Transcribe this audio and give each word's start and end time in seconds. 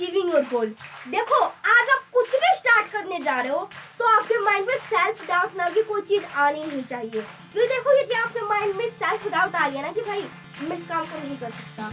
Achieving 0.00 0.30
your 0.32 0.42
goal 0.52 0.66
देखो, 1.12 1.38
आज 1.44 1.90
आप 1.94 2.04
कुछ 2.12 2.34
भी 2.34 2.54
स्टार्ट 2.56 2.86
करने 2.92 3.18
जा 3.24 3.40
रहे 3.40 3.52
हो 3.52 3.68
तो 3.98 4.04
आपके 4.08 4.38
माइंड 4.44 4.66
में 4.66 4.76
सेल्फ 4.84 5.26
डाउट 5.28 5.56
ना 5.56 5.68
की 5.70 5.82
कोई 5.90 6.02
चीज़ 6.02 6.24
आनी 6.36 6.64
नहीं 6.64 6.82
चाहिए। 6.84 7.10
क्योंकि 7.10 7.66
देखो, 7.68 7.98
यदि 7.98 8.14
आपके 8.14 8.44
माइंड 8.46 8.74
में 8.76 8.88
सेल्फ 8.90 9.26
डाउट 9.32 9.54
आ 9.54 9.68
गया 9.68 9.82
ना 9.82 9.92
कि 9.92 10.00
भाई, 10.00 10.24
मैं 10.62 10.76
इस 10.76 10.86
काम 10.88 11.04
को 11.04 11.18
नहीं 11.18 11.36
कर 11.38 11.50
सकता 11.50 11.90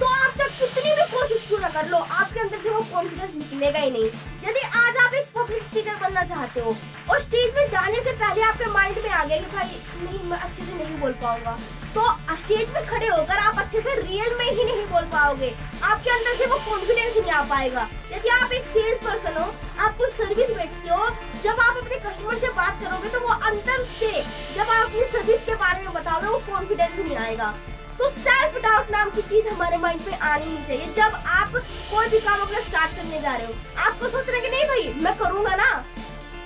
तो 0.00 0.06
आप 0.06 0.36
जब 0.38 0.56
कितनी 0.58 0.94
भी 0.94 1.04
कोशिश 1.12 1.46
क्यों 1.48 1.58
ना 1.60 1.68
कर 1.68 1.88
लो, 1.88 1.98
आपके 1.98 2.40
अंदर 2.40 2.62
से 2.62 2.70
वो 2.70 2.80
कॉन्फिडेंस 2.92 3.34
निकलेगा 3.34 3.78
ही 3.78 3.90
नहीं। 3.90 4.06
यदि 4.48 4.60
आज 4.78 4.96
आप 5.04 5.14
एक 5.14 5.26
पब्लिक 5.36 5.62
स्पीकर 5.62 5.99
बनना 6.10 6.22
चाहते 6.24 6.60
हो। 6.60 6.74
और 7.10 7.20
स्टेज 7.20 7.54
में 7.56 7.66
जाने 7.70 8.00
से 8.04 8.12
पहले 8.12 8.42
आपके 8.42 8.66
माइंड 8.66 8.98
में 9.04 9.10
आ 9.10 9.24
गया 9.24 9.36
कि 9.36 9.56
भाई, 9.56 9.80
नहीं, 10.02 10.22
मैं 10.30 10.38
अच्छे 10.38 10.64
से 10.64 10.72
नहीं 10.74 10.98
बोल 11.00 11.12
पाऊँगा। 11.22 11.58
तो 11.94 12.02
स्टेज 12.36 12.68
में 12.74 12.86
खड़े 12.86 13.06
होकर 13.06 13.38
आप 13.38 13.58
अच्छे 13.58 13.80
से 13.80 13.94
रियल 14.00 14.34
में 14.38 14.50
ही 14.50 14.64
नहीं 14.64 14.86
बोल 14.86 15.04
पाओगे। 15.14 15.54
आपके 15.84 16.10
अंदर 16.10 16.36
से 16.38 16.46
वो 16.46 16.56
कॉन्फिडेंस 16.68 17.16
नहीं 17.16 17.30
आ 17.30 17.42
पाएगा। 17.44 17.88
यदि 18.12 18.28
आप 18.28 18.52
एक 18.52 18.64
सेल्स 18.74 19.00
पर्सन 19.00 19.40
हो, 19.40 19.46
आप 19.80 19.96
कुछ 19.98 20.12
सर्विस 20.12 20.50
बेचते 20.50 20.88
हो, 20.88 21.08
जब 21.42 21.60
आप 21.60 21.76
अपने 21.76 21.96
कस्टमर 22.06 22.38
से 22.38 22.48
बात 22.52 22.80
करोगे 22.84 23.08
तो 23.08 23.20
वो 23.20 23.34
अंदर 23.50 23.82
से, 23.98 24.12
जब 24.54 24.70
आप 24.70 24.86
अपनी 24.86 25.04
सर्विस 25.12 25.44
के 25.44 25.54
बारे 25.54 25.82
में 25.82 25.92
बताओगे, 25.94 26.28
वो 26.28 26.42
कॉन्फिडेंस 26.50 26.98
नहीं 26.98 27.16
आएगा। 27.16 27.54
तो 27.98 28.08
सेल्फ 28.08 28.54
डाउट 28.62 28.90
नाम 28.90 29.10
की 29.10 29.22
चीज़ 29.22 29.48
हमारे 29.48 29.76
माइंड 29.76 30.00
पे 30.00 30.12
आनी 30.26 30.44
ही 30.44 30.62
चाहिए। 30.66 30.86
जब 30.94 31.16
आप 31.28 31.56
कोई 31.90 32.06
भी 32.08 32.20
काम 32.20 32.40
अपना 32.40 32.60
स्टार्ट 32.60 32.96
करने 32.96 33.20
जा 33.20 33.34
रहे 33.34 33.46
हो, 33.46 33.54
आपको 33.78 34.08
सोच 34.08 34.28
रहे 34.28 34.40
कि 34.40 34.48
नहीं 34.48 34.64
भाई, 34.64 34.92
मैं 35.02 35.16
करूँगा 35.18 35.54
ना? 35.56 35.79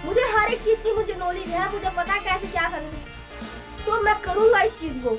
मुझे 0.04 0.22
हर 0.30 0.52
एक 0.52 0.60
चीज़ 0.60 0.82
की 0.82 0.92
मुझे 0.92 1.14
नॉलेज 1.14 1.48
है, 1.48 1.72
मुझे 1.72 1.90
पता 1.90 2.12
है 2.12 2.20
कैसे 2.20 2.46
क्या 2.46 2.68
करना 2.70 2.88
तो 3.86 4.00
मैं 4.02 4.14
करूँगा 4.22 4.60
इस 4.62 4.78
चीज़ 4.80 4.98
को। 5.04 5.10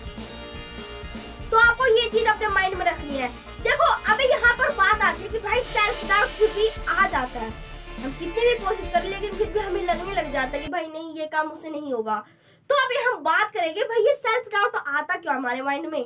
तो 1.52 1.58
आपको 1.60 1.86
ये 1.88 2.10
चीज़ 2.10 2.28
अपने 2.30 2.48
माइंड 2.50 2.76
में 2.76 2.86
रखनी 2.86 3.18
है। 3.18 3.28
देखो, 3.64 3.92
अभी 4.14 4.26
यहाँ 4.30 4.54
पर 4.58 4.72
बात 4.76 5.02
आती 5.02 5.24
है 5.24 5.30
कि 5.30 5.40
भाई 5.40 5.62
सेल्फ 5.64 6.08
डाउट 6.10 6.30
फिर 6.40 6.50
भी 6.56 6.68
आ 6.90 7.08
जाता 7.08 7.40
है। 7.40 7.50
हम 8.04 8.12
कितनी 8.20 8.42
भी 8.42 8.56
कोशिश 8.66 8.92
करें, 8.94 9.10
लेकिन 9.10 9.32
फिर 9.32 9.48
भी 9.54 9.60
हमें 9.60 9.84
लगने 9.84 10.14
लग 10.14 10.32
जाता 10.34 10.58
है 10.58 10.64
कि 10.64 10.72
भाई 10.72 10.88
नहीं, 10.88 11.14
ये 11.16 11.26
काम 11.28 11.48
मुझसे 11.48 11.70
नहीं 11.70 11.94
होगा। 11.94 12.18
तो 12.70 12.76
अभी 12.86 13.02
हम 13.06 13.24
बात 13.24 13.52
करेंगे, 13.54 13.84
भाई 13.84 14.04
ये 14.04 14.14
सेल्फ 14.16 14.48
डाउट 14.54 14.76
आता 14.76 15.16
क्यों 15.16 15.36
हमारे 15.36 15.62
माइंड 15.62 15.86
में? 15.86 16.06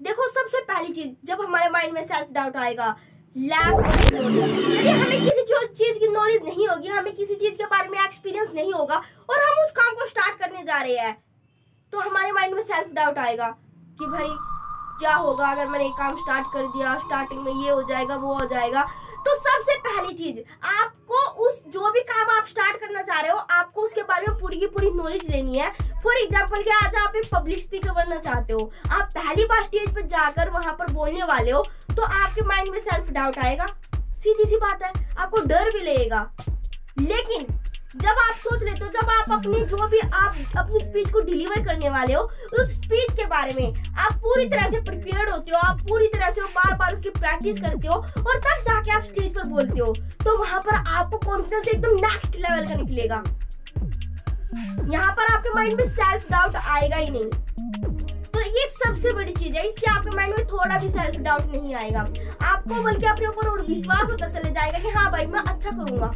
देखो, 0.00 0.28
सबसे 0.30 0.60
पहली 0.62 0.92
चीज़, 0.92 1.10
जब 1.26 1.40
हमारे 1.40 1.68
माइंड 1.70 1.92
में 1.94 2.02
सेल्फ 2.04 2.32
डाउट 2.32 2.56
आएगा 2.56 2.96
लैक 3.36 3.74
यदि 4.12 4.88
हमें 4.88 5.20
किसी 5.20 5.42
चीज़ 5.74 5.98
की 5.98 6.08
नॉलेज 6.08 6.42
नहीं 6.44 6.66
होगी 6.68 6.88
हमें 6.88 7.14
किसी 7.16 7.34
चीज़ 7.34 7.54
के 7.54 7.66
बारे 7.66 7.88
में 7.88 7.98
नहीं 8.54 8.72
होगा 8.72 8.96
और 9.30 9.42
हम 9.42 9.64
उस 9.64 9.70
काम 9.72 9.94
को 9.94 10.06
स्टार्ट 10.06 10.38
करने 10.38 10.62
जा 10.62 10.80
रहे 10.80 10.96
हैं। 10.98 11.16
तो 11.92 12.00
हमारे 12.00 12.32
माइंड 12.32 12.54
में 12.54 12.62
सेल्फ 12.62 12.92
डाउट 12.94 13.18
आएगा 13.18 13.48
कि 13.98 14.06
भाई, 14.06 14.28
क्या 14.98 15.14
होगा? 15.14 15.46
अगर 15.46 15.66
मैंने 15.68 15.86
एक 15.86 15.92
काम 15.92 16.16
स्टार्ट 16.16 16.46
कर 16.52 16.66
दिया 16.68 16.96
स्टार्टिंग 16.98 17.40
में 17.42 17.52
ये 17.52 17.70
हो 17.70 17.82
जाएगा, 17.82 18.16
वो 18.16 18.34
हो 18.34 18.46
जाएगा। 18.46 18.82
तो 19.26 19.34
सबसे 19.36 19.76
पहली 19.78 20.14
चीज़, 20.14 20.38
आपको 20.72 21.18
उस, 21.46 21.60
जो 21.68 21.90
भी 21.92 22.00
काम 22.02 22.30
आप 22.30 22.46
स्टार्ट 22.46 22.76
करना 22.80 23.02
चाह 23.02 23.20
रहे 23.20 23.30
हो, 23.30 23.38
आपको 23.38 23.82
उसके 23.82 24.02
बारे 24.02 24.26
में 24.26 24.36
पूरी 24.38 24.58
की 24.60 24.66
पूरी 24.66 24.90
नॉलेज 24.92 25.28
लेनी 25.30 25.58
है। 25.58 25.70
फॉर 26.02 26.16
एग्ज़ाम्पल 26.18 26.62
क्या 26.62 26.76
आज 26.78 26.96
आप 26.98 27.16
एक 27.16 27.28
पब्लिक 27.32 27.62
स्पीकर 27.62 27.92
बनना 27.92 28.16
चाहते 28.18 28.52
हो। 28.52 28.70
आप 28.90 29.08
पहली 29.14 29.44
बार 29.44 29.62
स्टेज 29.62 29.94
पर 29.94 30.06
जाकर 30.08 30.50
वहाँ 30.50 30.72
पर 30.78 30.92
बोलने 30.92 31.24
वाले 31.24 31.50
हो 31.50 31.62
तो 31.90 32.02
आपके 32.02 32.42
माइंड 32.44 32.70
में 32.70 32.78
सेल्फ 32.80 33.10
डाउट 33.10 33.38
आएगा। 33.38 33.66
सीधी 34.14 34.48
सी 34.50 34.56
बात 34.56 34.82
है, 34.82 34.92
आपको 35.16 35.44
डर 35.44 35.70
भी 35.70 35.80
लगेगा। 35.82 36.30
लेकिन 37.00 37.46
जब 37.94 38.18
आप 38.20 38.36
सोच 38.38 38.62
लेते 38.62 38.84
हो 38.84 38.90
जब 38.92 39.10
आप 39.10 39.32
अपनी 39.32 39.60
जो 39.66 39.86
भी 39.88 39.98
आप 40.00 40.36
अपनी 40.58 40.80
स्पीच 40.84 41.10
को 41.12 41.20
डिलीवर 41.20 41.64
करने 41.64 41.88
वाले 41.90 42.14
हो, 42.14 42.22
उस 42.60 42.72
स्पीच 42.74 43.14
के 43.16 43.24
बारे 43.26 43.52
में 43.56 43.74
आप 43.98 44.14
पूरी 44.22 44.48
तरह 44.48 44.68
से 44.70 44.82
प्रिपेयर्ड 44.84 45.30
होते 45.30 45.52
हो, 45.52 45.58
आप 45.58 45.82
पूरी 45.88 46.06
तरह 46.14 46.30
से 46.30 46.42
बार 46.42 46.74
बार 46.78 46.92
उसकी 46.94 47.10
प्रैक्टिस 47.10 47.60
करते 47.60 47.88
हो 47.88 47.94
और 47.94 48.38
तब 48.38 48.62
जाके 48.66 48.92
आप 48.92 49.02
स्टेज 49.02 49.34
पर 49.34 49.48
बोलते 49.48 49.80
हो 49.80 49.92
तो 50.24 50.36
वहाँ 50.38 50.60
पर 50.60 50.74
आपको 50.76 51.18
कॉन्फिडेंस 51.26 51.68
एकदम 51.68 51.96
नेक्स्ट 51.96 52.36
लेवल 52.36 52.66
का 52.68 52.74
निकलेगा। 52.74 53.22
यहाँ 54.92 55.12
पर 55.12 55.32
आपके 55.34 55.50
माइंड 55.50 55.74
में 55.74 55.88
सेल्फ 55.90 56.30
डाउट 56.30 56.56
आएगा 56.56 56.96
ही 56.96 57.10
नहीं। 57.10 57.24
तो 58.24 58.40
ये 58.40 58.66
सबसे 58.68 59.12
बड़ी 59.12 59.32
चीज़ 59.32 59.54
है, 59.54 59.66
इससे 59.66 59.90
आपके 59.90 60.16
माइंड 60.16 60.32
में 60.38 60.46
थोड़ा 60.46 60.78
भी 60.78 60.88
सेल्फ 60.90 61.20
डाउट 61.20 61.52
नहीं 61.52 61.74
आएगा। 61.74 62.00
आपको 62.00 62.82
बल्कि 62.82 63.06
अपने 63.06 63.26
ऊपर 63.26 63.48
और 63.48 63.60
विश्वास 63.66 64.10
होता 64.12 64.28
चले 64.28 64.50
जाएगा 64.50 64.78
कि 64.78 64.88
हाँ 64.90 65.10
भाई, 65.12 65.26
मैं 65.26 65.40
अच्छा 65.40 65.70
करूँगा। 65.70 66.12